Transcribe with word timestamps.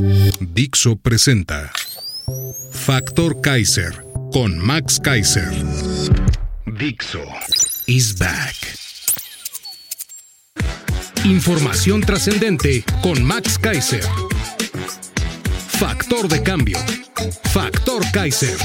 Dixo 0.00 0.96
presenta 0.96 1.70
Factor 2.72 3.42
Kaiser 3.42 4.02
con 4.32 4.58
Max 4.58 4.98
Kaiser. 4.98 5.50
Dixo 6.64 7.20
is 7.86 8.16
back. 8.16 8.56
Información 11.26 12.00
trascendente 12.00 12.82
con 13.02 13.22
Max 13.22 13.58
Kaiser. 13.58 14.02
Factor 15.68 16.28
de 16.28 16.42
cambio. 16.42 16.78
Factor 17.52 18.02
Kaiser. 18.10 18.56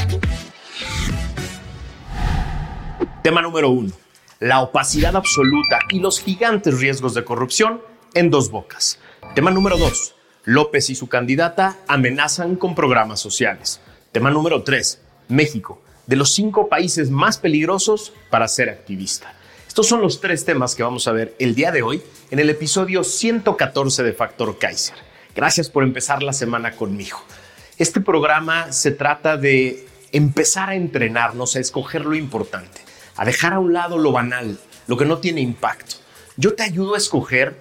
Tema 3.24 3.42
número 3.42 3.72
uno. 3.72 3.92
La 4.40 4.62
opacidad 4.62 5.18
absoluta 5.18 5.80
y 5.90 6.00
los 6.00 6.22
gigantes 6.22 6.80
riesgos 6.80 7.14
de 7.14 7.26
corrupción 7.26 7.82
en 8.14 8.30
dos 8.30 8.50
bocas. 8.50 9.00
Tema 9.34 9.52
número 9.52 9.78
dos. 9.78 10.15
López 10.46 10.92
y 10.92 10.96
su 10.96 11.08
candidata 11.08 11.78
amenazan 11.88 12.56
con 12.56 12.76
programas 12.76 13.20
sociales. 13.20 13.82
Tema 14.12 14.30
número 14.30 14.64
tres. 14.64 15.02
México, 15.28 15.82
de 16.06 16.16
los 16.16 16.34
cinco 16.34 16.70
países 16.70 17.10
más 17.10 17.40
peligrosos 17.40 18.14
para 18.30 18.48
ser 18.48 18.70
activista. 18.70 19.34
Estos 19.68 19.88
son 19.88 20.02
los 20.02 20.22
tres 20.22 20.46
temas 20.46 20.76
que 20.76 20.84
vamos 20.84 21.08
a 21.08 21.12
ver 21.12 21.36
el 21.40 21.56
día 21.56 21.72
de 21.72 21.82
hoy 21.82 22.04
en 22.30 22.40
el 22.40 22.50
episodio 22.52 23.04
114 23.04 24.04
de 24.04 24.14
Factor 24.14 24.60
Kaiser. 24.60 24.96
Gracias 25.36 25.70
por 25.70 25.84
empezar 25.84 26.22
la 26.22 26.32
semana 26.32 26.76
conmigo. 26.76 27.20
Este 27.78 28.00
programa 28.00 28.72
se 28.72 28.92
trata 28.92 29.38
de 29.38 29.88
empezar 30.12 30.70
a 30.70 30.76
entrenarnos 30.76 31.56
a 31.56 31.60
escoger 31.60 32.06
lo 32.06 32.16
importante, 32.16 32.82
a 33.18 33.26
dejar 33.26 33.54
a 33.54 33.60
un 33.60 33.74
lado 33.74 33.98
lo 33.98 34.12
banal, 34.12 34.60
lo 34.88 34.96
que 34.96 35.06
no 35.06 35.18
tiene 35.18 35.42
impacto. 35.42 35.96
Yo 36.38 36.54
te 36.54 36.64
ayudo 36.64 36.94
a 36.94 37.00
escoger 37.00 37.58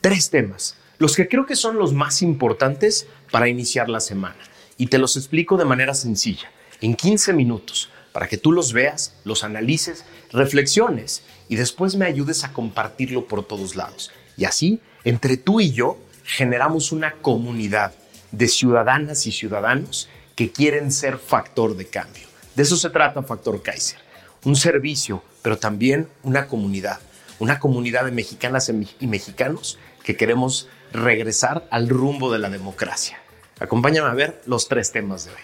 tres 0.00 0.30
temas, 0.30 0.76
los 0.98 1.16
que 1.16 1.28
creo 1.28 1.46
que 1.46 1.56
son 1.56 1.78
los 1.78 1.92
más 1.92 2.22
importantes 2.22 3.06
para 3.30 3.48
iniciar 3.48 3.88
la 3.88 4.00
semana. 4.00 4.38
Y 4.76 4.86
te 4.86 4.98
los 4.98 5.16
explico 5.16 5.56
de 5.56 5.64
manera 5.64 5.94
sencilla, 5.94 6.50
en 6.80 6.94
15 6.94 7.32
minutos, 7.32 7.90
para 8.12 8.28
que 8.28 8.36
tú 8.36 8.52
los 8.52 8.72
veas, 8.72 9.14
los 9.24 9.44
analices, 9.44 10.04
reflexiones 10.32 11.22
y 11.48 11.56
después 11.56 11.96
me 11.96 12.06
ayudes 12.06 12.44
a 12.44 12.52
compartirlo 12.52 13.26
por 13.26 13.44
todos 13.44 13.76
lados. 13.76 14.10
Y 14.36 14.44
así, 14.44 14.80
entre 15.04 15.36
tú 15.36 15.60
y 15.60 15.72
yo, 15.72 15.98
generamos 16.24 16.92
una 16.92 17.12
comunidad 17.12 17.92
de 18.32 18.48
ciudadanas 18.48 19.26
y 19.26 19.32
ciudadanos 19.32 20.08
que 20.34 20.52
quieren 20.52 20.92
ser 20.92 21.18
factor 21.18 21.76
de 21.76 21.86
cambio. 21.86 22.26
De 22.54 22.62
eso 22.62 22.76
se 22.76 22.90
trata 22.90 23.22
Factor 23.22 23.62
Kaiser. 23.62 23.98
Un 24.44 24.56
servicio, 24.56 25.22
pero 25.42 25.58
también 25.58 26.08
una 26.22 26.46
comunidad. 26.46 27.00
Una 27.38 27.58
comunidad 27.58 28.04
de 28.04 28.10
mexicanas 28.10 28.70
y 29.00 29.06
mexicanos 29.06 29.78
que 30.04 30.16
queremos 30.16 30.68
regresar 30.92 31.66
al 31.70 31.88
rumbo 31.88 32.32
de 32.32 32.38
la 32.38 32.50
democracia. 32.50 33.18
Acompáñame 33.60 34.08
a 34.08 34.14
ver 34.14 34.42
los 34.46 34.68
tres 34.68 34.92
temas 34.92 35.24
de 35.24 35.32
hoy. 35.32 35.40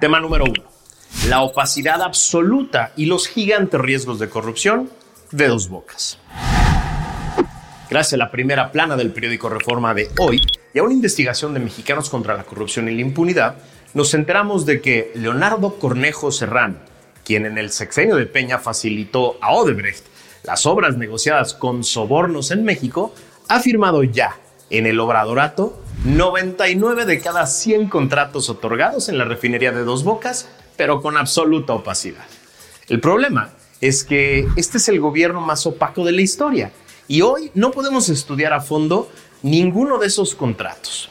Tema 0.00 0.20
número 0.20 0.44
uno. 0.44 0.64
La 1.28 1.42
opacidad 1.42 2.02
absoluta 2.02 2.92
y 2.96 3.06
los 3.06 3.28
gigantes 3.28 3.80
riesgos 3.80 4.18
de 4.18 4.28
corrupción 4.28 4.90
de 5.32 5.48
dos 5.48 5.68
bocas. 5.68 6.18
Gracias 7.90 8.14
a 8.14 8.18
la 8.18 8.30
primera 8.30 8.70
plana 8.70 8.96
del 8.96 9.12
periódico 9.12 9.48
Reforma 9.48 9.92
de 9.94 10.08
hoy 10.18 10.40
y 10.72 10.78
a 10.78 10.82
una 10.82 10.94
investigación 10.94 11.54
de 11.54 11.60
mexicanos 11.60 12.08
contra 12.08 12.36
la 12.36 12.44
corrupción 12.44 12.88
y 12.88 12.94
la 12.94 13.00
impunidad, 13.00 13.56
nos 13.94 14.14
enteramos 14.14 14.64
de 14.66 14.80
que 14.80 15.10
Leonardo 15.16 15.74
Cornejo 15.78 16.30
Serrano, 16.30 16.76
quien 17.24 17.46
en 17.46 17.58
el 17.58 17.70
sexenio 17.70 18.14
de 18.14 18.26
Peña 18.26 18.58
facilitó 18.58 19.36
a 19.40 19.52
Odebrecht 19.52 20.04
las 20.44 20.64
obras 20.66 20.96
negociadas 20.96 21.54
con 21.54 21.84
sobornos 21.84 22.50
en 22.50 22.64
México, 22.64 23.12
ha 23.50 23.58
firmado 23.58 24.04
ya 24.04 24.38
en 24.70 24.86
el 24.86 25.00
obradorato 25.00 25.82
99 26.04 27.04
de 27.04 27.20
cada 27.20 27.46
100 27.46 27.88
contratos 27.88 28.48
otorgados 28.48 29.08
en 29.08 29.18
la 29.18 29.24
refinería 29.24 29.72
de 29.72 29.82
Dos 29.82 30.04
Bocas, 30.04 30.48
pero 30.76 31.02
con 31.02 31.16
absoluta 31.16 31.74
opacidad. 31.74 32.24
El 32.88 33.00
problema 33.00 33.50
es 33.80 34.04
que 34.04 34.46
este 34.56 34.78
es 34.78 34.88
el 34.88 35.00
gobierno 35.00 35.40
más 35.40 35.66
opaco 35.66 36.04
de 36.04 36.12
la 36.12 36.22
historia 36.22 36.70
y 37.08 37.22
hoy 37.22 37.50
no 37.54 37.72
podemos 37.72 38.08
estudiar 38.08 38.52
a 38.52 38.60
fondo 38.60 39.10
ninguno 39.42 39.98
de 39.98 40.06
esos 40.06 40.36
contratos. 40.36 41.10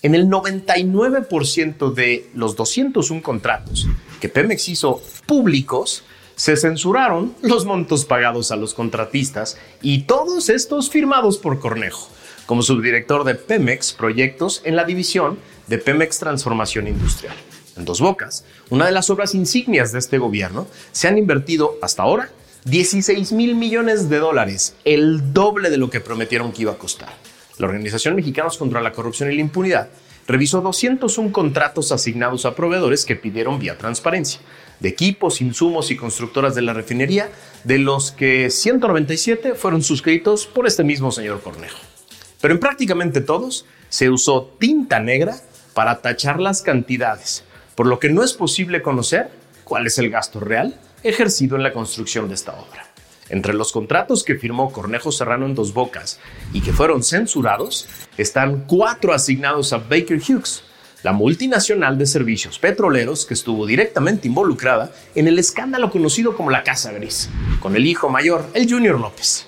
En 0.00 0.14
el 0.14 0.26
99% 0.28 1.92
de 1.92 2.30
los 2.34 2.56
201 2.56 3.22
contratos 3.22 3.86
que 4.22 4.30
Pemex 4.30 4.70
hizo 4.70 5.02
públicos, 5.26 6.02
se 6.36 6.56
censuraron 6.56 7.34
los 7.42 7.64
montos 7.64 8.04
pagados 8.04 8.50
a 8.50 8.56
los 8.56 8.74
contratistas 8.74 9.56
y 9.82 10.02
todos 10.02 10.48
estos 10.48 10.90
firmados 10.90 11.38
por 11.38 11.60
Cornejo, 11.60 12.08
como 12.46 12.62
subdirector 12.62 13.24
de 13.24 13.34
Pemex 13.34 13.92
Proyectos 13.92 14.60
en 14.64 14.76
la 14.76 14.84
división 14.84 15.38
de 15.66 15.78
Pemex 15.78 16.18
Transformación 16.18 16.88
Industrial. 16.88 17.34
En 17.76 17.84
Dos 17.84 18.00
Bocas, 18.00 18.44
una 18.70 18.86
de 18.86 18.92
las 18.92 19.10
obras 19.10 19.34
insignias 19.34 19.92
de 19.92 19.98
este 19.98 20.18
gobierno, 20.18 20.66
se 20.92 21.08
han 21.08 21.18
invertido 21.18 21.76
hasta 21.82 22.02
ahora 22.02 22.30
16 22.64 23.32
mil 23.32 23.54
millones 23.56 24.08
de 24.08 24.18
dólares, 24.18 24.74
el 24.84 25.32
doble 25.32 25.70
de 25.70 25.76
lo 25.76 25.90
que 25.90 26.00
prometieron 26.00 26.52
que 26.52 26.62
iba 26.62 26.72
a 26.72 26.78
costar. 26.78 27.10
La 27.58 27.66
Organización 27.66 28.16
Mexicanos 28.16 28.56
contra 28.56 28.80
la 28.80 28.92
Corrupción 28.92 29.30
y 29.30 29.34
la 29.34 29.40
Impunidad 29.42 29.90
revisó 30.26 30.60
201 30.60 31.32
contratos 31.32 31.92
asignados 31.92 32.46
a 32.46 32.54
proveedores 32.54 33.04
que 33.04 33.16
pidieron 33.16 33.58
vía 33.58 33.76
transparencia, 33.76 34.40
de 34.84 34.90
equipos, 34.90 35.40
insumos 35.40 35.90
y 35.90 35.96
constructoras 35.96 36.54
de 36.54 36.60
la 36.60 36.74
refinería, 36.74 37.30
de 37.64 37.78
los 37.78 38.12
que 38.12 38.50
197 38.50 39.54
fueron 39.54 39.82
suscritos 39.82 40.46
por 40.46 40.66
este 40.66 40.84
mismo 40.84 41.10
señor 41.10 41.40
Cornejo. 41.40 41.78
Pero 42.42 42.52
en 42.52 42.60
prácticamente 42.60 43.22
todos 43.22 43.64
se 43.88 44.10
usó 44.10 44.54
tinta 44.58 45.00
negra 45.00 45.36
para 45.72 46.02
tachar 46.02 46.38
las 46.38 46.60
cantidades, 46.60 47.44
por 47.74 47.86
lo 47.86 47.98
que 47.98 48.10
no 48.10 48.22
es 48.22 48.34
posible 48.34 48.82
conocer 48.82 49.30
cuál 49.64 49.86
es 49.86 49.96
el 49.96 50.10
gasto 50.10 50.38
real 50.38 50.78
ejercido 51.02 51.56
en 51.56 51.62
la 51.62 51.72
construcción 51.72 52.28
de 52.28 52.34
esta 52.34 52.52
obra. 52.52 52.86
Entre 53.30 53.54
los 53.54 53.72
contratos 53.72 54.22
que 54.22 54.34
firmó 54.34 54.70
Cornejo 54.70 55.12
Serrano 55.12 55.46
en 55.46 55.54
Dos 55.54 55.72
Bocas 55.72 56.20
y 56.52 56.60
que 56.60 56.74
fueron 56.74 57.02
censurados, 57.02 57.88
están 58.18 58.64
cuatro 58.66 59.14
asignados 59.14 59.72
a 59.72 59.78
Baker 59.78 60.18
Hughes, 60.18 60.62
la 61.04 61.12
multinacional 61.12 61.98
de 61.98 62.06
servicios 62.06 62.58
petroleros 62.58 63.26
que 63.26 63.34
estuvo 63.34 63.66
directamente 63.66 64.26
involucrada 64.26 64.90
en 65.14 65.28
el 65.28 65.38
escándalo 65.38 65.90
conocido 65.90 66.34
como 66.34 66.50
la 66.50 66.64
Casa 66.64 66.92
Gris, 66.92 67.28
con 67.60 67.76
el 67.76 67.86
hijo 67.86 68.08
mayor, 68.08 68.46
el 68.54 68.68
Junior 68.68 68.98
López. 68.98 69.46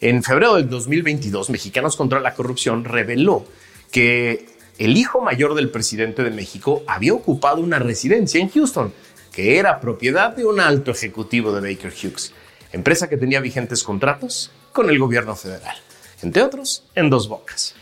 En 0.00 0.22
febrero 0.22 0.54
del 0.54 0.68
2022, 0.68 1.50
Mexicanos 1.50 1.96
contra 1.96 2.20
la 2.20 2.34
Corrupción 2.34 2.84
reveló 2.84 3.44
que 3.90 4.46
el 4.78 4.96
hijo 4.96 5.20
mayor 5.20 5.56
del 5.56 5.68
presidente 5.68 6.22
de 6.22 6.30
México 6.30 6.84
había 6.86 7.12
ocupado 7.12 7.60
una 7.60 7.80
residencia 7.80 8.40
en 8.40 8.48
Houston, 8.50 8.92
que 9.32 9.58
era 9.58 9.80
propiedad 9.80 10.36
de 10.36 10.46
un 10.46 10.60
alto 10.60 10.92
ejecutivo 10.92 11.52
de 11.52 11.74
Baker 11.74 11.92
Hughes, 11.92 12.32
empresa 12.72 13.08
que 13.08 13.16
tenía 13.16 13.40
vigentes 13.40 13.82
contratos 13.82 14.52
con 14.72 14.88
el 14.88 15.00
gobierno 15.00 15.34
federal, 15.34 15.76
entre 16.22 16.42
otros 16.42 16.84
en 16.94 17.10
Dos 17.10 17.28
Bocas. 17.28 17.74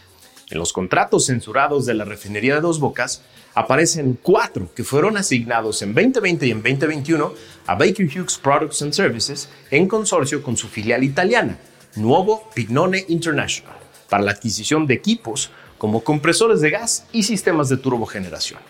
En 0.53 0.59
los 0.59 0.75
contratos 0.75 1.25
censurados 1.25 1.87
de 1.87 1.95
la 1.95 2.05
refinería 2.05 2.57
de 2.57 2.61
Dos 2.61 2.79
Bocas 2.79 3.23
aparecen 3.55 4.19
cuatro 4.23 4.69
que 4.75 4.85
fueron 4.85 5.17
asignados 5.17 5.81
en 5.81 5.95
2020 5.95 6.47
y 6.47 6.51
en 6.51 6.63
2021 6.63 7.33
a 7.67 7.75
Baker 7.75 8.07
Hughes 8.07 8.37
Products 8.37 8.83
and 8.83 8.93
Services 8.93 9.49
en 9.71 9.89
consorcio 9.89 10.43
con 10.43 10.59
su 10.59 10.69
filial 10.69 11.05
italiana, 11.05 11.57
Nuovo 11.97 12.51
Pignone 12.55 13.07
International, 13.09 13.79
para 14.11 14.25
la 14.25 14.33
adquisición 14.33 14.87
de 14.87 14.93
equipos 14.93 15.51
como 15.79 16.05
compresores 16.05 16.61
de 16.61 16.69
gas 16.69 17.07
y 17.13 17.23
sistemas 17.23 17.71
de 17.71 17.79
turbogeneración. 17.79 18.61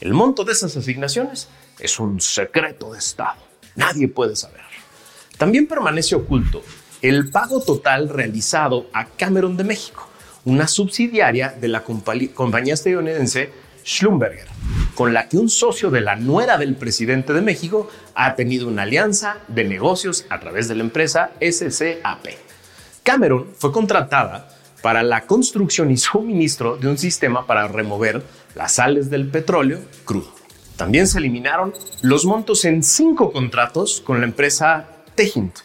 El 0.00 0.14
monto 0.14 0.44
de 0.44 0.52
esas 0.52 0.76
asignaciones 0.76 1.48
es 1.80 1.98
un 1.98 2.20
secreto 2.20 2.92
de 2.92 3.00
Estado. 3.00 3.42
Nadie 3.74 4.06
puede 4.06 4.36
saber. 4.36 4.60
También 5.36 5.66
permanece 5.66 6.14
oculto 6.14 6.62
el 7.02 7.28
pago 7.30 7.60
total 7.60 8.08
realizado 8.08 8.86
a 8.92 9.06
Cameron 9.06 9.56
de 9.56 9.64
México 9.64 10.13
una 10.44 10.68
subsidiaria 10.68 11.54
de 11.58 11.68
la 11.68 11.82
compañía 11.82 12.74
estadounidense 12.74 13.50
Schlumberger, 13.84 14.46
con 14.94 15.12
la 15.12 15.28
que 15.28 15.36
un 15.36 15.48
socio 15.48 15.90
de 15.90 16.00
la 16.00 16.16
nuera 16.16 16.58
del 16.58 16.76
presidente 16.76 17.32
de 17.32 17.42
México 17.42 17.88
ha 18.14 18.34
tenido 18.34 18.68
una 18.68 18.82
alianza 18.82 19.38
de 19.48 19.64
negocios 19.64 20.26
a 20.30 20.40
través 20.40 20.68
de 20.68 20.76
la 20.76 20.82
empresa 20.82 21.32
SCAP. 21.40 22.26
Cameron 23.02 23.48
fue 23.58 23.72
contratada 23.72 24.48
para 24.82 25.02
la 25.02 25.26
construcción 25.26 25.90
y 25.90 25.96
suministro 25.96 26.76
de 26.76 26.88
un 26.88 26.98
sistema 26.98 27.46
para 27.46 27.68
remover 27.68 28.22
las 28.54 28.72
sales 28.72 29.10
del 29.10 29.28
petróleo 29.28 29.80
crudo. 30.04 30.32
También 30.76 31.06
se 31.06 31.18
eliminaron 31.18 31.72
los 32.02 32.24
montos 32.24 32.64
en 32.64 32.82
cinco 32.82 33.32
contratos 33.32 34.02
con 34.04 34.20
la 34.20 34.26
empresa 34.26 34.88
Techint, 35.14 35.58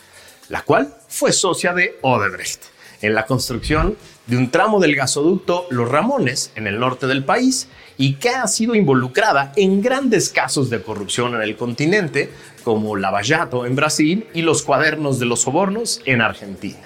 la 0.49 0.61
cual 0.61 0.93
fue 1.07 1.33
socia 1.33 1.73
de 1.73 1.97
Odebrecht 2.01 2.63
en 3.01 3.15
la 3.15 3.25
construcción 3.25 3.95
de 4.29 4.37
un 4.37 4.51
tramo 4.51 4.79
del 4.79 4.95
gasoducto 4.95 5.65
Los 5.71 5.89
Ramones 5.89 6.51
en 6.55 6.67
el 6.67 6.79
norte 6.79 7.07
del 7.07 7.25
país 7.25 7.67
y 7.97 8.13
que 8.13 8.29
ha 8.29 8.47
sido 8.47 8.75
involucrada 8.75 9.51
en 9.55 9.81
grandes 9.81 10.29
casos 10.29 10.69
de 10.69 10.81
corrupción 10.81 11.35
en 11.35 11.41
el 11.41 11.57
continente, 11.57 12.29
como 12.63 12.95
Lavallato 12.95 13.65
en 13.65 13.75
Brasil 13.75 14.27
y 14.33 14.43
los 14.43 14.61
cuadernos 14.61 15.19
de 15.19 15.25
los 15.25 15.41
sobornos 15.41 16.01
en 16.05 16.21
Argentina. 16.21 16.79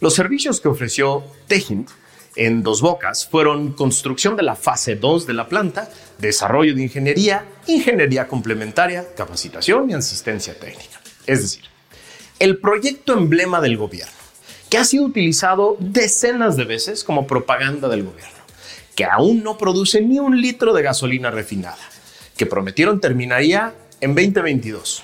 Los 0.00 0.14
servicios 0.14 0.60
que 0.60 0.68
ofreció 0.68 1.24
Techint 1.46 1.88
en 2.36 2.62
Dos 2.62 2.82
Bocas 2.82 3.26
fueron 3.26 3.72
construcción 3.72 4.36
de 4.36 4.42
la 4.42 4.54
fase 4.54 4.96
2 4.96 5.26
de 5.26 5.32
la 5.32 5.48
planta, 5.48 5.88
desarrollo 6.18 6.74
de 6.74 6.82
ingeniería, 6.82 7.46
ingeniería 7.66 8.28
complementaria, 8.28 9.06
capacitación 9.16 9.90
y 9.90 9.94
asistencia 9.94 10.58
técnica. 10.58 11.00
Es 11.26 11.40
decir, 11.40 11.64
el 12.38 12.58
proyecto 12.58 13.14
emblema 13.14 13.62
del 13.62 13.78
gobierno, 13.78 14.12
que 14.68 14.78
ha 14.78 14.84
sido 14.84 15.04
utilizado 15.04 15.76
decenas 15.78 16.56
de 16.56 16.64
veces 16.64 17.04
como 17.04 17.26
propaganda 17.26 17.88
del 17.88 18.04
gobierno, 18.04 18.32
que 18.94 19.04
aún 19.04 19.42
no 19.42 19.58
produce 19.58 20.00
ni 20.00 20.18
un 20.18 20.40
litro 20.40 20.72
de 20.72 20.82
gasolina 20.82 21.30
refinada, 21.30 21.78
que 22.36 22.46
prometieron 22.46 23.00
terminaría 23.00 23.74
en 24.00 24.14
2022, 24.14 25.02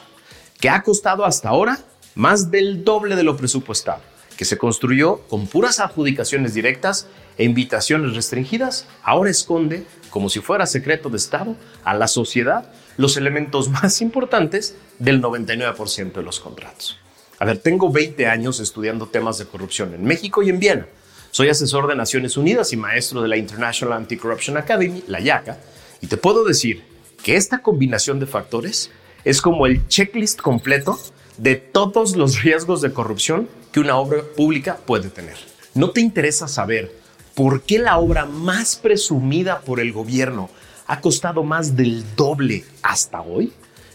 que 0.60 0.70
ha 0.70 0.82
costado 0.82 1.24
hasta 1.24 1.48
ahora 1.48 1.78
más 2.14 2.50
del 2.50 2.84
doble 2.84 3.16
de 3.16 3.22
lo 3.22 3.36
presupuestado 3.36 4.12
que 4.36 4.44
se 4.44 4.58
construyó 4.58 5.18
con 5.28 5.46
puras 5.46 5.80
adjudicaciones 5.80 6.54
directas 6.54 7.06
e 7.38 7.44
invitaciones 7.44 8.14
restringidas, 8.14 8.86
ahora 9.02 9.30
esconde, 9.30 9.86
como 10.10 10.28
si 10.28 10.40
fuera 10.40 10.66
secreto 10.66 11.08
de 11.10 11.16
Estado, 11.16 11.56
a 11.84 11.94
la 11.94 12.08
sociedad 12.08 12.70
los 12.96 13.16
elementos 13.16 13.68
más 13.82 14.00
importantes 14.00 14.76
del 14.98 15.22
99% 15.22 16.12
de 16.12 16.22
los 16.22 16.40
contratos. 16.40 16.98
A 17.42 17.44
ver, 17.44 17.58
tengo 17.58 17.90
20 17.90 18.24
años 18.28 18.60
estudiando 18.60 19.08
temas 19.08 19.36
de 19.36 19.46
corrupción 19.46 19.92
en 19.94 20.04
México 20.04 20.44
y 20.44 20.48
en 20.48 20.60
Viena. 20.60 20.86
Soy 21.32 21.48
asesor 21.48 21.88
de 21.88 21.96
Naciones 21.96 22.36
Unidas 22.36 22.72
y 22.72 22.76
maestro 22.76 23.20
de 23.20 23.26
la 23.26 23.36
International 23.36 23.98
Anti-Corruption 23.98 24.58
Academy, 24.58 25.02
la 25.08 25.18
IACA, 25.18 25.58
y 26.00 26.06
te 26.06 26.16
puedo 26.16 26.44
decir 26.44 26.84
que 27.20 27.34
esta 27.34 27.58
combinación 27.58 28.20
de 28.20 28.26
factores 28.26 28.92
es 29.24 29.42
como 29.42 29.66
el 29.66 29.88
checklist 29.88 30.40
completo 30.40 31.00
de 31.36 31.56
todos 31.56 32.14
los 32.14 32.44
riesgos 32.44 32.80
de 32.80 32.92
corrupción 32.92 33.48
que 33.72 33.80
una 33.80 33.96
obra 33.96 34.22
pública 34.36 34.76
puede 34.76 35.08
tener. 35.08 35.34
¿No 35.74 35.90
te 35.90 36.00
interesa 36.00 36.46
saber 36.46 36.94
por 37.34 37.62
qué 37.62 37.80
la 37.80 37.98
obra 37.98 38.24
más 38.24 38.76
presumida 38.76 39.62
por 39.62 39.80
el 39.80 39.92
gobierno 39.92 40.48
ha 40.86 41.00
costado 41.00 41.42
más 41.42 41.74
del 41.74 42.04
doble 42.14 42.64
hasta 42.84 43.20
hoy? 43.20 43.52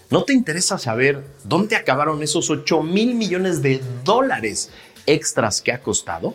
¿No 0.09 0.23
te 0.23 0.31
interesa 0.31 0.77
saber 0.77 1.21
dónde 1.43 1.75
acabaron 1.75 2.23
esos 2.23 2.49
8 2.49 2.81
mil 2.81 3.13
millones 3.15 3.61
de 3.61 3.81
dólares 4.05 4.71
extras 5.05 5.61
que 5.61 5.73
ha 5.73 5.81
costado? 5.81 6.33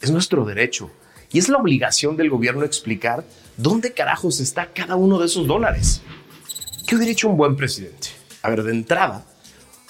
Es 0.00 0.10
nuestro 0.10 0.46
derecho 0.46 0.90
y 1.30 1.38
es 1.38 1.50
la 1.50 1.58
obligación 1.58 2.16
del 2.16 2.30
gobierno 2.30 2.64
explicar 2.64 3.22
dónde 3.58 3.92
carajos 3.92 4.40
está 4.40 4.72
cada 4.72 4.96
uno 4.96 5.18
de 5.18 5.26
esos 5.26 5.46
dólares. 5.46 6.00
¿Qué 6.86 6.96
hubiera 6.96 7.12
hecho 7.12 7.28
un 7.28 7.36
buen 7.36 7.54
presidente? 7.54 8.08
A 8.40 8.48
ver, 8.48 8.62
de 8.62 8.72
entrada, 8.72 9.26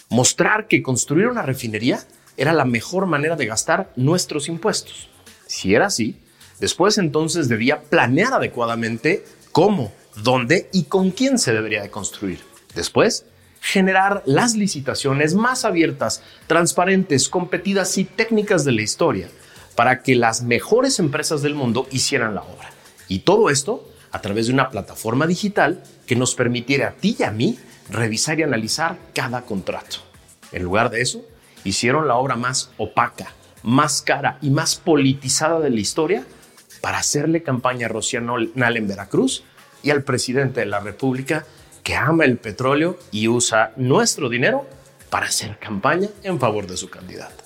mostrar 0.09 0.67
que 0.67 0.83
construir 0.83 1.29
una 1.29 1.43
refinería 1.43 2.05
era 2.37 2.53
la 2.53 2.65
mejor 2.65 3.07
manera 3.07 3.37
de 3.37 3.47
gastar 3.47 3.93
nuestros 3.95 4.49
impuestos. 4.49 5.09
Si 5.47 5.77
era 5.77 5.87
así, 5.87 6.17
después 6.59 6.99
entonces 6.99 7.49
debía 7.49 7.83
planear 7.83 8.33
adecuadamente 8.33 9.25
cómo, 9.53 9.93
dónde 10.25 10.69
y 10.73 10.85
con 10.85 11.13
quién 11.13 11.39
se 11.39 11.53
debería 11.53 11.83
de 11.83 11.91
construir. 11.91 12.52
Después, 12.75 13.27
generar 13.61 14.23
las 14.27 14.55
licitaciones 14.55 15.35
más 15.35 15.65
abiertas, 15.65 16.23
transparentes, 16.47 17.29
competidas 17.29 17.97
y 17.97 18.05
técnicas 18.05 18.65
de 18.65 18.73
la 18.73 18.83
historia 18.83 19.29
para 19.77 20.03
que 20.03 20.15
las 20.15 20.43
mejores 20.43 20.99
empresas 20.99 21.43
del 21.43 21.55
mundo 21.55 21.87
hicieran 21.91 22.35
la 22.35 22.43
obra. 22.43 22.71
Y 23.09 23.21
todo 23.21 23.51
esto 23.51 23.89
a 24.11 24.21
través 24.21 24.47
de 24.47 24.53
una 24.53 24.71
plataforma 24.71 25.27
digital 25.27 25.83
que 26.07 26.17
nos 26.17 26.35
permitiera 26.35 26.89
a 26.89 26.93
ti 26.93 27.17
y 27.19 27.23
a 27.23 27.31
mí 27.31 27.59
revisar 27.89 28.39
y 28.39 28.43
analizar 28.43 28.99
cada 29.15 29.43
contrato. 29.43 29.99
En 30.51 30.63
lugar 30.65 30.91
de 30.91 31.01
eso, 31.01 31.25
hicieron 31.65 32.09
la 32.09 32.17
obra 32.17 32.37
más 32.37 32.71
opaca, 32.77 33.33
más 33.63 34.03
cara 34.03 34.39
y 34.43 34.51
más 34.51 34.77
politizada 34.77 35.61
de 35.61 35.71
la 35.71 35.81
historia 35.81 36.25
para 36.81 36.99
hacerle 36.99 37.43
campaña 37.43 37.87
a 37.87 37.91
Rocío 37.91 38.21
Nal 38.21 38.77
en 38.77 38.89
Veracruz 38.89 39.45
y 39.83 39.91
al 39.91 40.03
presidente 40.03 40.61
de 40.61 40.67
la 40.67 40.81
República 40.81 41.47
que 41.83 41.97
ama 41.97 42.25
el 42.25 42.39
petróleo 42.39 42.99
y 43.11 43.29
usa 43.29 43.73
nuestro 43.77 44.29
dinero 44.29 44.67
para 45.11 45.27
hacer 45.27 45.59
campaña 45.59 46.09
en 46.23 46.39
favor 46.39 46.67
de 46.67 46.77
su 46.77 46.89
candidata. 46.89 47.45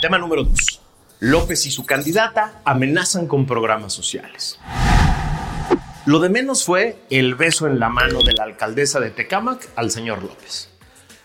Tema 0.00 0.18
número 0.18 0.44
2. 0.44 0.80
López 1.20 1.66
y 1.66 1.70
su 1.70 1.86
candidata 1.86 2.60
amenazan 2.64 3.26
con 3.26 3.46
programas 3.46 3.92
sociales. 3.92 4.58
Lo 6.04 6.20
de 6.20 6.28
menos 6.28 6.64
fue 6.64 6.98
el 7.10 7.34
beso 7.34 7.66
en 7.66 7.80
la 7.80 7.88
mano 7.88 8.22
de 8.22 8.32
la 8.34 8.44
alcaldesa 8.44 9.00
de 9.00 9.10
Tecámac 9.10 9.68
al 9.74 9.90
señor 9.90 10.22
López. 10.22 10.70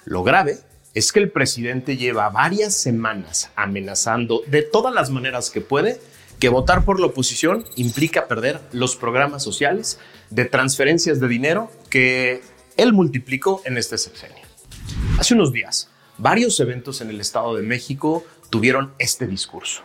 Lo 0.06 0.24
grave 0.24 0.59
es 0.94 1.12
que 1.12 1.19
el 1.19 1.30
presidente 1.30 1.97
lleva 1.97 2.30
varias 2.30 2.75
semanas 2.75 3.51
amenazando 3.56 4.42
de 4.47 4.63
todas 4.63 4.94
las 4.94 5.09
maneras 5.09 5.50
que 5.50 5.62
puede 5.62 6.01
que 6.41 6.49
votar 6.49 6.83
por 6.85 6.99
la 6.99 7.05
oposición 7.05 7.65
implica 7.75 8.27
perder 8.27 8.59
los 8.71 8.95
programas 8.95 9.43
sociales 9.43 9.99
de 10.31 10.45
transferencias 10.45 11.19
de 11.19 11.27
dinero 11.27 11.71
que 11.91 12.41
él 12.77 12.93
multiplicó 12.93 13.61
en 13.63 13.77
este 13.77 13.99
sexenio. 13.99 14.43
Hace 15.19 15.35
unos 15.35 15.53
días, 15.53 15.91
varios 16.17 16.59
eventos 16.59 16.99
en 17.01 17.11
el 17.11 17.21
Estado 17.21 17.55
de 17.55 17.61
México 17.61 18.25
tuvieron 18.49 18.91
este 18.97 19.27
discurso. 19.27 19.83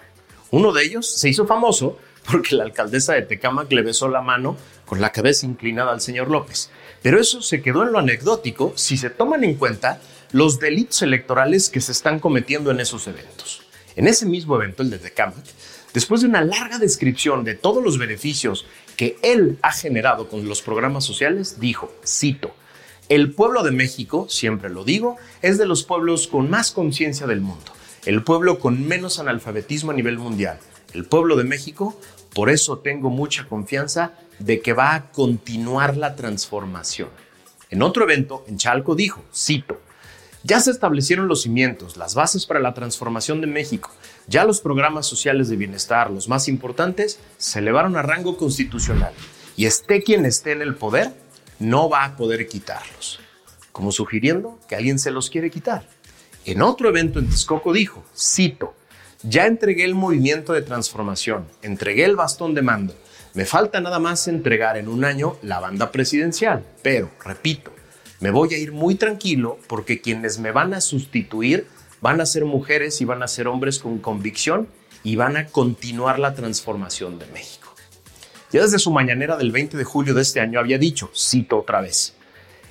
Uno 0.50 0.72
de 0.72 0.82
ellos 0.84 1.06
se 1.06 1.28
hizo 1.28 1.46
famoso 1.46 1.98
porque 2.24 2.54
la 2.54 2.64
alcaldesa 2.64 3.12
de 3.12 3.22
Tecámac 3.22 3.70
le 3.70 3.82
besó 3.82 4.08
la 4.08 4.22
mano 4.22 4.56
con 4.86 5.02
la 5.02 5.12
cabeza 5.12 5.44
inclinada 5.44 5.92
al 5.92 6.00
señor 6.00 6.30
López. 6.30 6.70
Pero 7.02 7.20
eso 7.20 7.42
se 7.42 7.60
quedó 7.60 7.82
en 7.82 7.92
lo 7.92 7.98
anecdótico 7.98 8.72
si 8.76 8.96
se 8.96 9.10
toman 9.10 9.44
en 9.44 9.56
cuenta 9.56 10.00
los 10.32 10.58
delitos 10.58 11.02
electorales 11.02 11.68
que 11.68 11.82
se 11.82 11.92
están 11.92 12.18
cometiendo 12.18 12.70
en 12.70 12.80
esos 12.80 13.06
eventos. 13.08 13.60
En 13.94 14.08
ese 14.08 14.24
mismo 14.24 14.56
evento, 14.56 14.82
el 14.82 14.90
de 14.90 14.98
Tecámac, 14.98 15.44
después 15.96 16.20
de 16.20 16.26
una 16.26 16.44
larga 16.44 16.78
descripción 16.78 17.42
de 17.42 17.54
todos 17.54 17.82
los 17.82 17.96
beneficios 17.96 18.66
que 18.98 19.16
él 19.22 19.56
ha 19.62 19.72
generado 19.72 20.28
con 20.28 20.46
los 20.46 20.60
programas 20.60 21.06
sociales, 21.06 21.58
dijo, 21.58 21.90
cito, 22.04 22.54
el 23.08 23.32
pueblo 23.32 23.62
de 23.62 23.70
México, 23.70 24.26
siempre 24.28 24.68
lo 24.68 24.84
digo, 24.84 25.16
es 25.40 25.56
de 25.56 25.64
los 25.64 25.84
pueblos 25.84 26.26
con 26.26 26.50
más 26.50 26.70
conciencia 26.70 27.26
del 27.26 27.40
mundo, 27.40 27.72
el 28.04 28.22
pueblo 28.22 28.58
con 28.58 28.86
menos 28.86 29.18
analfabetismo 29.18 29.90
a 29.90 29.94
nivel 29.94 30.18
mundial, 30.18 30.58
el 30.92 31.06
pueblo 31.06 31.34
de 31.34 31.44
México 31.44 31.98
por 32.34 32.50
eso 32.50 32.80
tengo 32.80 33.08
mucha 33.08 33.48
confianza 33.48 34.12
de 34.38 34.60
que 34.60 34.74
va 34.74 34.94
a 34.94 35.10
continuar 35.12 35.96
la 35.96 36.14
transformación. 36.14 37.08
En 37.70 37.80
otro 37.80 38.04
evento, 38.04 38.44
en 38.48 38.58
Chalco 38.58 38.94
dijo, 38.94 39.24
cito, 39.34 39.80
ya 40.46 40.60
se 40.60 40.70
establecieron 40.70 41.26
los 41.26 41.42
cimientos, 41.42 41.96
las 41.96 42.14
bases 42.14 42.46
para 42.46 42.60
la 42.60 42.72
transformación 42.72 43.40
de 43.40 43.48
México. 43.48 43.90
Ya 44.28 44.44
los 44.44 44.60
programas 44.60 45.04
sociales 45.04 45.48
de 45.48 45.56
bienestar, 45.56 46.08
los 46.10 46.28
más 46.28 46.46
importantes, 46.46 47.18
se 47.36 47.58
elevaron 47.58 47.96
a 47.96 48.02
rango 48.02 48.36
constitucional. 48.36 49.12
Y 49.56 49.66
esté 49.66 50.04
quien 50.04 50.24
esté 50.24 50.52
en 50.52 50.62
el 50.62 50.76
poder, 50.76 51.12
no 51.58 51.88
va 51.88 52.04
a 52.04 52.16
poder 52.16 52.46
quitarlos. 52.46 53.18
Como 53.72 53.90
sugiriendo 53.90 54.58
que 54.68 54.76
alguien 54.76 55.00
se 55.00 55.10
los 55.10 55.30
quiere 55.30 55.50
quitar. 55.50 55.88
En 56.44 56.62
otro 56.62 56.88
evento 56.90 57.18
en 57.18 57.28
Texcoco 57.28 57.72
dijo, 57.72 58.04
cito, 58.16 58.74
ya 59.24 59.46
entregué 59.46 59.84
el 59.84 59.96
movimiento 59.96 60.52
de 60.52 60.62
transformación, 60.62 61.46
entregué 61.62 62.04
el 62.04 62.14
bastón 62.14 62.54
de 62.54 62.62
mando. 62.62 62.94
Me 63.34 63.46
falta 63.46 63.80
nada 63.80 63.98
más 63.98 64.28
entregar 64.28 64.76
en 64.76 64.86
un 64.86 65.04
año 65.04 65.38
la 65.42 65.58
banda 65.58 65.90
presidencial, 65.90 66.64
pero, 66.82 67.10
repito, 67.24 67.72
me 68.20 68.30
voy 68.30 68.54
a 68.54 68.58
ir 68.58 68.72
muy 68.72 68.94
tranquilo 68.94 69.58
porque 69.66 70.00
quienes 70.00 70.38
me 70.38 70.52
van 70.52 70.74
a 70.74 70.80
sustituir 70.80 71.66
van 72.00 72.20
a 72.20 72.26
ser 72.26 72.44
mujeres 72.44 73.00
y 73.00 73.04
van 73.04 73.22
a 73.22 73.28
ser 73.28 73.48
hombres 73.48 73.78
con 73.78 73.98
convicción 73.98 74.68
y 75.02 75.16
van 75.16 75.36
a 75.36 75.46
continuar 75.46 76.18
la 76.18 76.34
transformación 76.34 77.18
de 77.18 77.26
México. 77.26 77.74
Ya 78.52 78.62
desde 78.62 78.78
su 78.78 78.90
mañanera 78.90 79.36
del 79.36 79.52
20 79.52 79.76
de 79.76 79.84
julio 79.84 80.14
de 80.14 80.22
este 80.22 80.40
año 80.40 80.58
había 80.58 80.78
dicho, 80.78 81.10
cito 81.14 81.58
otra 81.58 81.80
vez, 81.80 82.14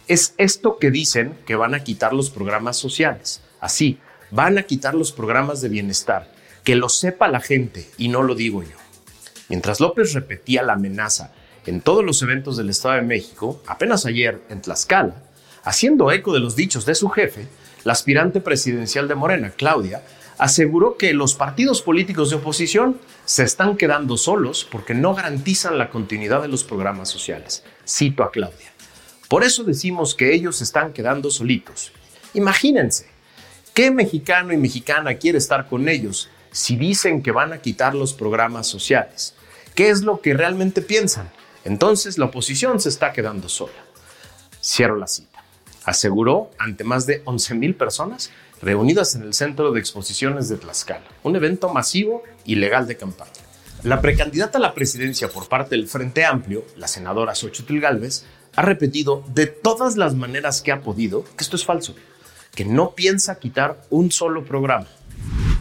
es 0.07 0.33
esto 0.37 0.77
que 0.77 0.91
dicen 0.91 1.37
que 1.45 1.55
van 1.55 1.73
a 1.75 1.83
quitar 1.83 2.13
los 2.13 2.29
programas 2.29 2.77
sociales. 2.77 3.41
Así, 3.59 3.99
van 4.31 4.57
a 4.57 4.63
quitar 4.63 4.95
los 4.95 5.11
programas 5.11 5.61
de 5.61 5.69
bienestar 5.69 6.31
que 6.63 6.75
lo 6.75 6.89
sepa 6.89 7.27
la 7.27 7.39
gente 7.39 7.87
y 7.97 8.07
no 8.07 8.23
lo 8.23 8.35
digo 8.35 8.63
yo. 8.63 8.77
Mientras 9.49 9.79
López 9.79 10.13
repetía 10.13 10.63
la 10.63 10.73
amenaza 10.73 11.31
en 11.65 11.81
todos 11.81 12.03
los 12.03 12.21
eventos 12.21 12.57
del 12.57 12.69
Estado 12.69 12.95
de 12.95 13.01
México, 13.03 13.61
apenas 13.67 14.05
ayer 14.05 14.41
en 14.49 14.61
Tlaxcala, 14.61 15.24
haciendo 15.65 16.11
eco 16.11 16.33
de 16.33 16.39
los 16.39 16.55
dichos 16.55 16.85
de 16.85 16.95
su 16.95 17.09
jefe, 17.09 17.47
la 17.83 17.91
aspirante 17.91 18.39
presidencial 18.39 19.07
de 19.07 19.15
Morena, 19.15 19.51
Claudia, 19.51 20.01
aseguró 20.37 20.97
que 20.97 21.13
los 21.13 21.35
partidos 21.35 21.81
políticos 21.81 22.29
de 22.29 22.37
oposición 22.37 22.99
se 23.25 23.43
están 23.43 23.75
quedando 23.77 24.17
solos 24.17 24.67
porque 24.69 24.93
no 24.93 25.13
garantizan 25.13 25.77
la 25.77 25.89
continuidad 25.89 26.41
de 26.41 26.47
los 26.47 26.63
programas 26.63 27.09
sociales. 27.09 27.63
Cito 27.87 28.23
a 28.23 28.31
Claudia. 28.31 28.71
Por 29.27 29.43
eso 29.43 29.63
decimos 29.63 30.13
que 30.13 30.33
ellos 30.33 30.57
se 30.57 30.63
están 30.63 30.93
quedando 30.93 31.31
solitos. 31.31 31.91
Imagínense, 32.33 33.07
¿qué 33.73 33.91
mexicano 33.91 34.53
y 34.53 34.57
mexicana 34.57 35.15
quiere 35.15 35.37
estar 35.37 35.67
con 35.67 35.89
ellos 35.89 36.29
si 36.51 36.75
dicen 36.75 37.23
que 37.23 37.31
van 37.31 37.53
a 37.53 37.59
quitar 37.59 37.95
los 37.95 38.13
programas 38.13 38.67
sociales? 38.67 39.35
¿Qué 39.73 39.89
es 39.89 40.01
lo 40.01 40.21
que 40.21 40.33
realmente 40.33 40.81
piensan? 40.81 41.29
Entonces 41.63 42.17
la 42.17 42.25
oposición 42.25 42.79
se 42.79 42.89
está 42.89 43.11
quedando 43.11 43.49
sola. 43.49 43.73
Cierro 44.61 44.95
la 44.95 45.07
cita. 45.07 45.34
Aseguró 45.85 46.51
ante 46.57 46.83
más 46.83 47.05
de 47.05 47.23
11.000 47.25 47.77
personas 47.77 48.31
reunidas 48.61 49.15
en 49.15 49.21
el 49.23 49.33
Centro 49.33 49.71
de 49.71 49.79
Exposiciones 49.79 50.49
de 50.49 50.57
Tlaxcala, 50.57 51.05
un 51.23 51.35
evento 51.35 51.69
masivo 51.69 52.23
y 52.43 52.55
legal 52.55 52.87
de 52.87 52.97
campaña. 52.97 53.31
La 53.83 54.01
precandidata 54.01 54.57
a 54.57 54.61
la 54.61 54.73
presidencia 54.73 55.29
por 55.29 55.47
parte 55.47 55.75
del 55.75 55.87
Frente 55.87 56.25
Amplio, 56.25 56.65
la 56.75 56.87
senadora 56.87 57.35
Xochitl 57.35 57.79
Gálvez, 57.79 58.25
ha 58.55 58.63
repetido 58.63 59.23
de 59.33 59.45
todas 59.45 59.95
las 59.95 60.15
maneras 60.15 60.61
que 60.61 60.71
ha 60.71 60.81
podido 60.81 61.23
que 61.23 61.43
esto 61.43 61.55
es 61.55 61.65
falso, 61.65 61.93
que 62.55 62.65
no 62.65 62.95
piensa 62.95 63.37
quitar 63.37 63.83
un 63.91 64.11
solo 64.11 64.43
programa. 64.43 64.87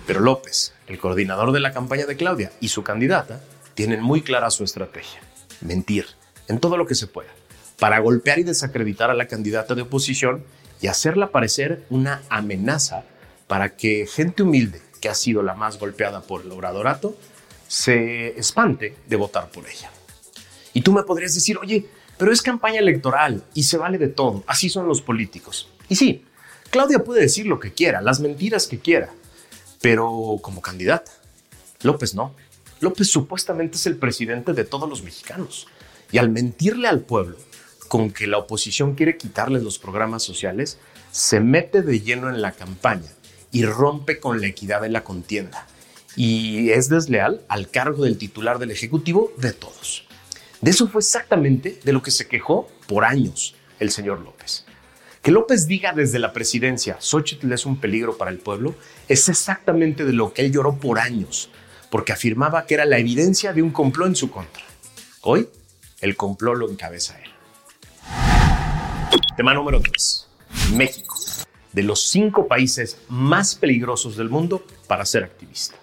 Pero 0.06 0.20
López, 0.20 0.72
el 0.86 0.98
coordinador 0.98 1.52
de 1.52 1.60
la 1.60 1.72
campaña 1.72 2.06
de 2.06 2.16
Claudia 2.16 2.52
y 2.60 2.68
su 2.68 2.82
candidata, 2.82 3.42
tienen 3.74 4.00
muy 4.00 4.22
clara 4.22 4.50
su 4.50 4.64
estrategia, 4.64 5.20
mentir 5.60 6.06
en 6.48 6.60
todo 6.60 6.76
lo 6.76 6.86
que 6.86 6.94
se 6.94 7.08
pueda, 7.08 7.30
para 7.78 7.98
golpear 7.98 8.38
y 8.38 8.44
desacreditar 8.44 9.10
a 9.10 9.14
la 9.14 9.26
candidata 9.26 9.74
de 9.74 9.82
oposición 9.82 10.44
y 10.80 10.86
hacerla 10.86 11.30
parecer 11.30 11.84
una 11.90 12.22
amenaza 12.28 13.04
para 13.46 13.76
que 13.76 14.06
gente 14.06 14.42
humilde, 14.42 14.80
que 15.00 15.08
ha 15.08 15.14
sido 15.14 15.42
la 15.42 15.54
más 15.54 15.78
golpeada 15.78 16.22
por 16.22 16.42
el 16.42 16.52
obradorato, 16.52 17.16
se 17.68 18.38
espante 18.38 18.96
de 19.06 19.16
votar 19.16 19.50
por 19.50 19.68
ella. 19.68 19.90
Y 20.72 20.82
tú 20.82 20.92
me 20.92 21.02
podrías 21.02 21.34
decir, 21.34 21.58
oye, 21.58 21.86
pero 22.16 22.32
es 22.32 22.42
campaña 22.42 22.80
electoral 22.80 23.44
y 23.54 23.64
se 23.64 23.76
vale 23.76 23.98
de 23.98 24.08
todo, 24.08 24.44
así 24.46 24.68
son 24.68 24.86
los 24.86 25.02
políticos. 25.02 25.68
Y 25.88 25.96
sí, 25.96 26.24
Claudia 26.70 27.00
puede 27.00 27.22
decir 27.22 27.46
lo 27.46 27.60
que 27.60 27.72
quiera, 27.72 28.00
las 28.00 28.20
mentiras 28.20 28.66
que 28.66 28.78
quiera, 28.78 29.12
pero 29.80 30.38
como 30.40 30.60
candidata. 30.60 31.12
López 31.82 32.14
no. 32.14 32.34
López 32.80 33.08
supuestamente 33.10 33.76
es 33.76 33.86
el 33.86 33.96
presidente 33.96 34.52
de 34.52 34.64
todos 34.64 34.88
los 34.88 35.02
mexicanos. 35.02 35.66
Y 36.10 36.18
al 36.18 36.30
mentirle 36.30 36.88
al 36.88 37.00
pueblo 37.00 37.36
con 37.88 38.10
que 38.10 38.26
la 38.26 38.38
oposición 38.38 38.94
quiere 38.94 39.16
quitarles 39.16 39.62
los 39.62 39.78
programas 39.78 40.22
sociales, 40.22 40.78
se 41.10 41.40
mete 41.40 41.82
de 41.82 42.00
lleno 42.00 42.28
en 42.28 42.42
la 42.42 42.52
campaña 42.52 43.10
y 43.52 43.64
rompe 43.64 44.18
con 44.18 44.40
la 44.40 44.48
equidad 44.48 44.82
de 44.82 44.88
la 44.88 45.04
contienda. 45.04 45.66
Y 46.16 46.70
es 46.70 46.88
desleal 46.88 47.42
al 47.48 47.70
cargo 47.70 48.04
del 48.04 48.18
titular 48.18 48.58
del 48.58 48.70
Ejecutivo 48.70 49.32
de 49.36 49.52
todos. 49.52 50.06
De 50.60 50.70
eso 50.70 50.88
fue 50.88 51.00
exactamente 51.00 51.78
de 51.84 51.92
lo 51.92 52.02
que 52.02 52.10
se 52.10 52.26
quejó 52.26 52.68
por 52.86 53.04
años 53.04 53.54
el 53.80 53.90
señor 53.90 54.20
López. 54.20 54.64
Que 55.22 55.30
López 55.30 55.66
diga 55.66 55.92
desde 55.92 56.18
la 56.18 56.32
presidencia, 56.32 56.96
Xochitl 57.00 57.52
es 57.52 57.64
un 57.64 57.80
peligro 57.80 58.18
para 58.18 58.30
el 58.30 58.38
pueblo, 58.38 58.74
es 59.08 59.28
exactamente 59.28 60.04
de 60.04 60.12
lo 60.12 60.32
que 60.32 60.42
él 60.42 60.52
lloró 60.52 60.78
por 60.78 60.98
años, 60.98 61.48
porque 61.90 62.12
afirmaba 62.12 62.66
que 62.66 62.74
era 62.74 62.84
la 62.84 62.98
evidencia 62.98 63.52
de 63.52 63.62
un 63.62 63.70
complot 63.70 64.08
en 64.08 64.16
su 64.16 64.30
contra. 64.30 64.62
Hoy, 65.22 65.48
el 66.00 66.16
complot 66.16 66.56
lo 66.56 66.70
encabeza 66.70 67.18
él. 67.22 67.33
Tema 69.36 69.54
número 69.54 69.80
3. 69.80 70.28
México, 70.74 71.14
de 71.72 71.82
los 71.82 72.08
cinco 72.08 72.48
países 72.48 72.98
más 73.08 73.54
peligrosos 73.54 74.16
del 74.16 74.28
mundo 74.28 74.64
para 74.88 75.04
ser 75.04 75.24
activista. 75.24 75.76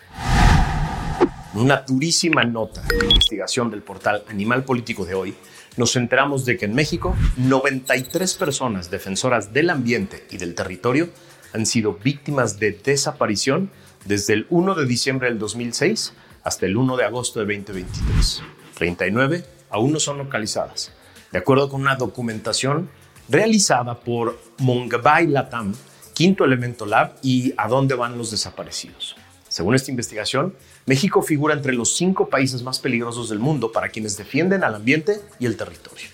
Una 1.54 1.84
durísima 1.88 2.44
nota 2.44 2.82
de 2.82 3.06
investigación 3.06 3.70
del 3.72 3.82
portal 3.82 4.24
Animal 4.30 4.64
Político 4.64 5.06
de 5.06 5.14
hoy, 5.14 5.36
nos 5.78 5.96
enteramos 5.96 6.46
de 6.46 6.58
que 6.58 6.66
en 6.66 6.74
México 6.74 7.16
93 7.38 8.34
personas 8.36 8.90
defensoras 8.90 9.54
del 9.54 9.70
ambiente 9.70 10.26
y 10.30 10.38
del 10.38 10.56
territorio 10.56 11.10
han 11.54 11.66
sido 11.66 11.94
víctimas 11.94 12.60
de 12.60 12.72
desaparición 12.72 13.70
desde 14.06 14.34
el 14.34 14.48
1 14.50 14.76
de 14.76 14.86
diciembre 14.86 15.30
del 15.30 15.40
2006 15.40 16.14
hasta 16.44 16.66
el 16.66 16.76
1 16.76 16.98
de 16.98 17.06
agosto 17.06 17.40
de 17.40 17.46
2023. 17.46 18.44
39 18.76 19.46
aún 19.70 19.94
no 19.94 20.00
son 20.00 20.18
localizadas, 20.18 20.92
de 21.32 21.38
acuerdo 21.38 21.70
con 21.70 21.82
una 21.82 21.96
documentación 21.96 22.90
realizada 23.32 23.98
por 23.98 24.38
Mongabay 24.58 25.28
Latam, 25.28 25.74
Quinto 26.14 26.44
Elemento 26.44 26.86
Lab 26.86 27.16
y 27.24 27.54
A 27.56 27.70
dónde 27.70 27.96
van 27.96 28.18
los 28.18 28.30
desaparecidos. 28.30 29.16
Según 29.48 29.74
esta 29.74 29.90
investigación, 29.90 30.54
México 30.86 31.22
figura 31.22 31.54
entre 31.54 31.74
los 31.74 31.96
cinco 31.96 32.28
países 32.28 32.62
más 32.62 32.80
peligrosos 32.80 33.30
del 33.30 33.40
mundo 33.40 33.72
para 33.72 33.88
quienes 33.88 34.18
defienden 34.18 34.66
al 34.66 34.76
ambiente 34.76 35.22
y 35.40 35.46
el 35.46 35.56
territorio. 35.56 36.08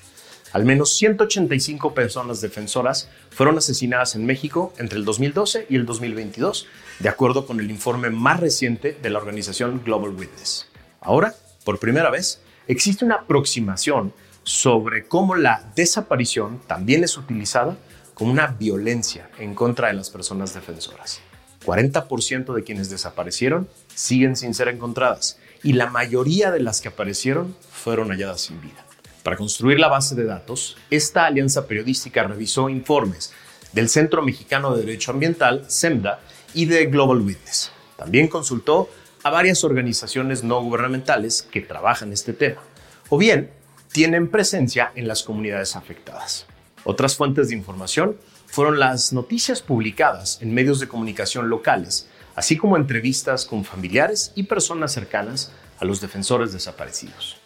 Al 0.54 0.64
menos 0.64 0.96
185 0.96 1.94
personas 1.94 2.40
defensoras 2.40 3.10
fueron 3.32 3.58
asesinadas 3.58 4.16
en 4.16 4.26
México 4.26 4.74
entre 4.78 5.00
el 5.00 5.06
2012 5.06 5.66
y 5.70 5.76
el 5.76 5.86
2022, 5.86 6.68
de 7.00 7.10
acuerdo 7.10 7.46
con 7.48 7.60
el 7.60 7.70
informe 7.70 8.12
más 8.12 8.40
reciente 8.40 8.98
de 9.02 9.10
la 9.10 9.18
organización 9.18 9.82
Global 9.84 10.12
Witness. 10.12 10.68
Ahora, 11.02 11.34
por 11.66 11.80
primera 11.80 12.12
vez, 12.12 12.42
existe 12.68 13.06
una 13.06 13.16
aproximación 13.16 14.14
sobre 14.48 15.06
cómo 15.06 15.36
la 15.36 15.62
desaparición 15.75 16.62
también 16.68 17.04
es 17.04 17.18
utilizada 17.18 17.75
como 18.13 18.32
una 18.32 18.48
violencia 18.48 19.30
en 19.39 19.54
contra 19.54 19.89
de 19.89 19.94
las 19.94 20.10
personas 20.10 20.54
defensoras. 20.54 21.20
40% 21.66 22.54
de 22.54 22.63
quienes 22.63 22.89
desaparecieron 22.89 23.68
siguen 23.94 24.38
sin 24.38 24.54
ser 24.54 24.70
encontradas 24.70 25.38
y 25.63 25.74
la 25.74 25.88
mayoría 25.88 26.50
de 26.50 26.62
las 26.62 26.80
que 26.80 26.88
aparecieron 26.88 27.58
fueron 27.70 28.08
halladas 28.08 28.39
sin 28.39 28.62
vida. 28.62 28.86
Para 29.22 29.36
construir 29.36 29.82
la 29.82 29.89
base 29.89 30.16
de 30.16 30.24
datos, 30.24 30.77
esta 30.89 31.25
alianza 31.25 31.68
periodística 31.68 32.24
revisó 32.24 32.70
informes 32.70 33.34
del 33.74 33.89
Centro 33.89 34.22
Mexicano 34.22 34.74
de 34.74 34.86
Derecho 34.86 35.12
Ambiental, 35.12 35.66
SEMDA, 35.68 36.22
y 36.54 36.68
de 36.68 36.86
Global 36.86 37.20
Witness. 37.20 37.74
También 37.98 38.30
consultó 38.30 38.89
a 39.24 39.30
varias 39.30 39.66
organizaciones 39.66 40.46
no 40.46 40.62
gubernamentales 40.62 41.42
que 41.42 41.60
trabajan 41.60 42.13
este 42.13 42.32
tema, 42.32 42.62
o 43.10 43.18
bien 43.18 43.57
tienen 43.98 44.27
presencia 44.27 44.92
en 44.94 45.08
las 45.08 45.24
comunidades 45.24 45.75
afectadas. 45.75 46.46
Otras 46.84 47.16
fuentes 47.16 47.50
de 47.50 47.56
información 47.56 48.16
fueron 48.46 48.77
las 48.77 49.12
noticias 49.12 49.63
publicadas 49.63 50.38
en 50.39 50.54
medios 50.54 50.80
de 50.80 50.88
comunicación 50.88 51.50
locales, 51.50 52.08
así 52.36 52.58
como 52.58 52.77
entrevistas 52.77 53.44
con 53.46 53.66
familiares 53.66 54.34
y 54.36 54.44
personas 54.44 54.94
cercanas 54.94 55.51
a 55.80 55.86
los 55.86 56.00
defensores 56.00 56.54
desaparecidos. 56.54 57.38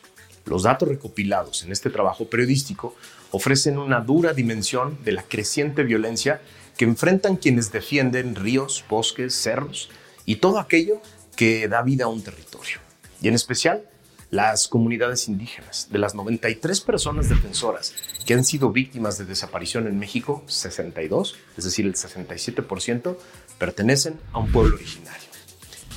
Los 0.43 0.63
datos 0.63 0.89
recopilados 0.89 1.63
en 1.63 1.71
este 1.71 1.89
trabajo 1.89 2.29
periodístico 2.29 2.97
ofrecen 3.31 3.77
una 3.77 4.01
dura 4.01 4.33
dimensión 4.33 4.97
de 5.05 5.13
la 5.13 5.23
creciente 5.23 5.83
violencia 5.83 6.41
que 6.75 6.83
enfrentan 6.83 7.37
quienes 7.37 7.71
defienden 7.71 8.35
ríos, 8.35 8.83
bosques, 8.89 9.33
cerros 9.35 9.89
y 10.25 10.35
todo 10.35 10.59
aquello 10.59 11.01
que 11.37 11.69
da 11.69 11.81
vida 11.81 12.03
a 12.03 12.09
un 12.09 12.21
territorio. 12.21 12.79
Y 13.21 13.29
en 13.29 13.35
especial 13.35 13.85
las 14.31 14.67
comunidades 14.67 15.27
indígenas. 15.27 15.89
De 15.91 15.99
las 15.99 16.15
93 16.15 16.81
personas 16.81 17.29
defensoras 17.29 17.93
que 18.25 18.33
han 18.33 18.43
sido 18.43 18.71
víctimas 18.71 19.17
de 19.17 19.25
desaparición 19.25 19.87
en 19.87 19.99
México, 19.99 20.43
62, 20.47 21.35
es 21.57 21.63
decir, 21.63 21.85
el 21.85 21.93
67%, 21.93 23.17
pertenecen 23.59 24.19
a 24.31 24.39
un 24.39 24.51
pueblo 24.51 24.75
originario. 24.75 25.29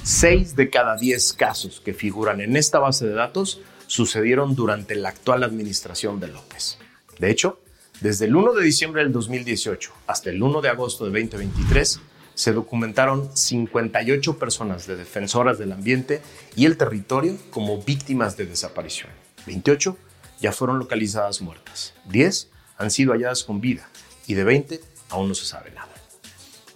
Seis 0.02 0.54
de 0.54 0.68
cada 0.68 0.96
10 0.96 1.32
casos 1.32 1.80
que 1.82 1.94
figuran 1.94 2.42
en 2.42 2.56
esta 2.56 2.78
base 2.78 3.06
de 3.06 3.14
datos 3.14 3.60
sucedieron 3.86 4.54
durante 4.54 4.96
la 4.96 5.10
actual 5.10 5.44
administración 5.44 6.20
de 6.20 6.28
López. 6.28 6.78
De 7.18 7.30
hecho, 7.30 7.60
desde 8.00 8.26
el 8.26 8.34
1 8.34 8.52
de 8.52 8.64
diciembre 8.64 9.02
del 9.02 9.12
2018 9.12 9.92
hasta 10.06 10.30
el 10.30 10.42
1 10.42 10.60
de 10.60 10.68
agosto 10.68 11.04
de 11.04 11.10
2023, 11.22 12.00
se 12.34 12.52
documentaron 12.52 13.34
58 13.34 14.38
personas 14.38 14.86
de 14.86 14.96
defensoras 14.96 15.58
del 15.58 15.72
ambiente 15.72 16.20
y 16.56 16.66
el 16.66 16.76
territorio 16.76 17.36
como 17.50 17.82
víctimas 17.82 18.36
de 18.36 18.46
desaparición. 18.46 19.10
28 19.46 19.96
ya 20.40 20.52
fueron 20.52 20.78
localizadas 20.78 21.40
muertas. 21.40 21.94
10 22.06 22.50
han 22.76 22.90
sido 22.90 23.12
halladas 23.12 23.44
con 23.44 23.60
vida 23.60 23.88
y 24.26 24.34
de 24.34 24.44
20 24.44 24.80
aún 25.10 25.28
no 25.28 25.34
se 25.34 25.46
sabe 25.46 25.70
nada. 25.70 25.92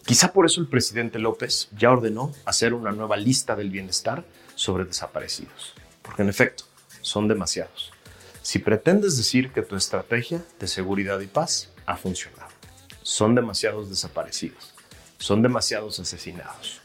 Quizá 0.06 0.32
por 0.32 0.46
eso 0.46 0.60
el 0.60 0.68
presidente 0.68 1.18
López 1.18 1.68
ya 1.76 1.90
ordenó 1.90 2.32
hacer 2.46 2.72
una 2.72 2.92
nueva 2.92 3.16
lista 3.16 3.56
del 3.56 3.68
bienestar 3.68 4.24
sobre 4.54 4.86
desaparecidos, 4.86 5.74
porque 6.00 6.22
en 6.22 6.30
efecto 6.30 6.64
son 7.02 7.28
demasiados. 7.28 7.92
Si 8.40 8.58
pretendes 8.58 9.18
decir 9.18 9.52
que 9.52 9.60
tu 9.60 9.76
estrategia 9.76 10.42
de 10.58 10.66
seguridad 10.66 11.20
y 11.20 11.26
paz 11.26 11.70
ha 11.84 11.96
funcionado, 11.96 12.48
son 13.02 13.34
demasiados 13.34 13.90
desaparecidos 13.90 14.77
son 15.18 15.42
demasiados 15.42 16.00
asesinados. 16.00 16.80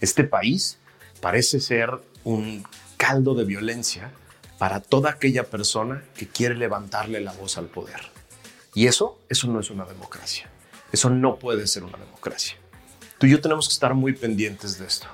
Este 0.00 0.24
país 0.24 0.78
parece 1.20 1.60
ser 1.60 1.90
un 2.24 2.64
caldo 2.96 3.34
de 3.34 3.44
violencia 3.44 4.10
para 4.58 4.80
toda 4.80 5.10
aquella 5.10 5.44
persona 5.44 6.02
que 6.16 6.28
quiere 6.28 6.54
levantarle 6.54 7.20
la 7.20 7.32
voz 7.32 7.58
al 7.58 7.66
poder. 7.66 8.00
Y 8.74 8.86
eso, 8.86 9.20
eso 9.28 9.46
no 9.46 9.60
es 9.60 9.70
una 9.70 9.84
democracia. 9.84 10.50
Eso 10.90 11.10
no 11.10 11.38
puede 11.38 11.66
ser 11.66 11.84
una 11.84 11.98
democracia. 11.98 12.56
Tú 13.18 13.26
y 13.26 13.30
yo 13.30 13.40
tenemos 13.40 13.68
que 13.68 13.74
estar 13.74 13.94
muy 13.94 14.14
pendientes 14.14 14.78
de 14.78 14.86
esto, 14.86 15.06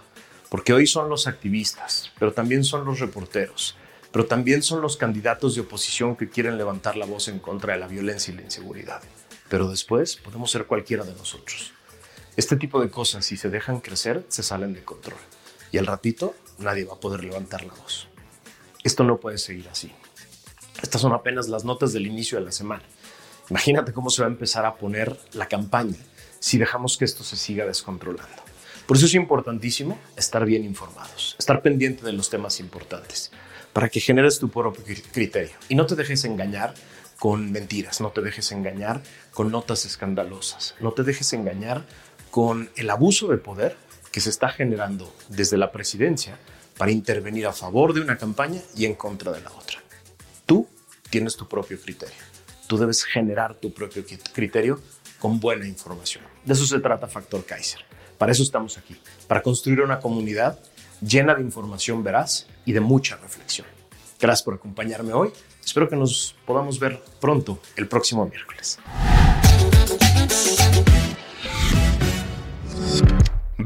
porque 0.49 0.73
hoy 0.73 0.87
son 0.87 1.09
los 1.09 1.27
activistas, 1.27 2.11
pero 2.19 2.33
también 2.33 2.65
son 2.65 2.85
los 2.85 3.01
reporteros, 3.01 3.77
pero 4.11 4.27
también 4.27 4.63
son 4.63 4.81
los 4.81 4.97
candidatos 4.97 5.55
de 5.55 5.61
oposición 5.61 6.17
que 6.17 6.29
quieren 6.29 6.57
levantar 6.59 6.97
la 6.97 7.07
voz 7.07 7.29
en 7.29 7.39
contra 7.39 7.75
de 7.75 7.81
la 7.81 7.87
violencia 7.87 8.33
y 8.33 8.37
la 8.37 8.43
inseguridad. 8.43 9.03
Pero 9.49 9.69
después 9.69 10.17
podemos 10.17 10.51
ser 10.51 10.67
cualquiera 10.67 11.05
de 11.05 11.13
nosotros. 11.13 11.73
Este 12.41 12.57
tipo 12.57 12.81
de 12.81 12.89
cosas, 12.89 13.27
si 13.27 13.37
se 13.37 13.51
dejan 13.51 13.81
crecer, 13.81 14.25
se 14.29 14.43
salen 14.43 14.73
de 14.73 14.83
control. 14.83 15.19
Y 15.73 15.77
al 15.77 15.87
ratito, 15.87 16.35
nadie 16.57 16.87
va 16.87 16.95
a 16.95 16.99
poder 16.99 17.23
levantar 17.23 17.65
la 17.65 17.75
voz. 17.75 18.09
Esto 18.83 19.05
no 19.05 19.19
puede 19.19 19.37
seguir 19.37 19.69
así. 19.69 19.93
Estas 20.83 21.03
son 21.03 21.13
apenas 21.13 21.51
las 21.51 21.67
notas 21.67 21.93
del 21.93 22.07
inicio 22.07 22.39
de 22.39 22.47
la 22.47 22.51
semana. 22.51 22.83
Imagínate 23.51 23.93
cómo 23.93 24.09
se 24.09 24.23
va 24.23 24.29
a 24.29 24.31
empezar 24.31 24.65
a 24.65 24.77
poner 24.77 25.15
la 25.35 25.49
campaña 25.49 25.99
si 26.39 26.57
dejamos 26.57 26.97
que 26.97 27.05
esto 27.05 27.25
se 27.25 27.37
siga 27.37 27.67
descontrolando. 27.67 28.43
Por 28.87 28.97
eso 28.97 29.05
es 29.05 29.13
importantísimo 29.13 29.99
estar 30.17 30.47
bien 30.47 30.65
informados, 30.65 31.37
estar 31.39 31.61
pendiente 31.61 32.07
de 32.07 32.15
los 32.15 32.31
temas 32.31 32.59
importantes, 32.59 33.33
para 33.75 33.91
que 33.91 34.01
generes 34.01 34.39
tu 34.39 34.49
propio 34.49 34.83
criterio 35.13 35.57
y 35.69 35.75
no 35.75 35.85
te 35.85 35.95
dejes 35.95 36.25
engañar 36.25 36.73
con 37.19 37.53
mentiras, 37.53 38.01
no 38.01 38.13
te 38.13 38.23
dejes 38.23 38.51
engañar 38.51 39.03
con 39.35 39.53
notas 39.53 39.85
escandalosas, 39.85 40.75
no 40.81 40.93
te 40.93 41.03
dejes 41.03 41.35
engañar 41.35 41.85
con 42.31 42.71
el 42.77 42.91
abuso 42.91 43.29
de 43.29 43.39
poder 43.39 43.77
que 44.13 44.21
se 44.21 44.31
está 44.31 44.49
generando 44.49 45.13
desde 45.29 45.57
la 45.57 45.73
presidencia 45.73 46.39
para 46.77 46.93
intervenir 46.93 47.47
a 47.47 47.53
favor 47.53 47.93
de 47.93 48.01
una 48.01 48.17
campaña 48.17 48.61
y 48.75 48.87
en 48.87 48.95
contra 48.95 49.33
de 49.33 49.41
la 49.41 49.51
otra. 49.51 49.81
Tú 50.47 50.67
tienes 51.11 51.37
tu 51.37 51.47
propio 51.47 51.81
criterio. 51.81 52.17
Tú 52.67 52.79
debes 52.79 53.05
generar 53.05 53.55
tu 53.55 53.73
propio 53.73 54.05
criterio 54.33 54.81
con 55.19 55.41
buena 55.41 55.67
información. 55.67 56.25
De 56.45 56.55
eso 56.55 56.67
se 56.67 56.79
trata 56.79 57.07
Factor 57.07 57.45
Kaiser. 57.45 57.85
Para 58.17 58.33
eso 58.33 58.43
estamos 58.43 58.79
aquí, 58.79 58.97
para 59.27 59.43
construir 59.43 59.81
una 59.81 59.99
comunidad 59.99 60.59
llena 61.01 61.35
de 61.35 61.43
información 61.43 62.05
veraz 62.05 62.47
y 62.65 62.73
de 62.73 62.81
mucha 62.81 63.17
reflexión. 63.17 63.67
Gracias 64.21 64.43
por 64.43 64.55
acompañarme 64.55 65.13
hoy. 65.13 65.31
Espero 65.65 65.89
que 65.89 65.97
nos 65.97 66.37
podamos 66.47 66.79
ver 66.79 67.03
pronto 67.21 67.61
el 67.77 67.89
próximo 67.89 68.27
miércoles. 68.27 68.79